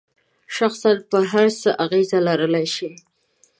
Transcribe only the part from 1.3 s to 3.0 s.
هر څه اغیز لرلای شي.